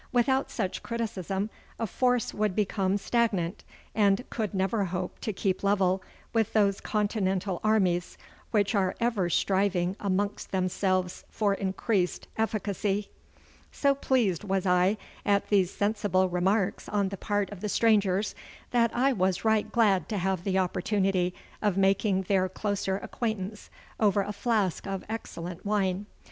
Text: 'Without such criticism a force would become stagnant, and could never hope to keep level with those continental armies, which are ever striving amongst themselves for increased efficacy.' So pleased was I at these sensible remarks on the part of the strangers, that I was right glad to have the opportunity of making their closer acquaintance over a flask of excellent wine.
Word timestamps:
'Without 0.11 0.49
such 0.49 0.81
criticism 0.81 1.51
a 1.77 1.85
force 1.85 2.33
would 2.33 2.55
become 2.55 2.97
stagnant, 2.97 3.63
and 3.93 4.27
could 4.31 4.51
never 4.55 4.85
hope 4.85 5.19
to 5.19 5.31
keep 5.31 5.61
level 5.63 6.01
with 6.33 6.53
those 6.53 6.81
continental 6.81 7.59
armies, 7.63 8.17
which 8.49 8.73
are 8.73 8.95
ever 8.99 9.29
striving 9.29 9.95
amongst 9.99 10.49
themselves 10.49 11.23
for 11.29 11.53
increased 11.53 12.27
efficacy.' 12.35 13.11
So 13.71 13.93
pleased 13.93 14.43
was 14.43 14.65
I 14.65 14.97
at 15.23 15.49
these 15.49 15.71
sensible 15.71 16.29
remarks 16.29 16.89
on 16.89 17.09
the 17.09 17.17
part 17.17 17.51
of 17.51 17.61
the 17.61 17.69
strangers, 17.69 18.33
that 18.71 18.89
I 18.95 19.13
was 19.13 19.45
right 19.45 19.71
glad 19.71 20.09
to 20.09 20.17
have 20.17 20.43
the 20.43 20.57
opportunity 20.57 21.31
of 21.61 21.77
making 21.77 22.23
their 22.23 22.49
closer 22.49 22.97
acquaintance 22.97 23.69
over 23.99 24.23
a 24.23 24.33
flask 24.33 24.87
of 24.87 25.03
excellent 25.07 25.63
wine. 25.63 26.07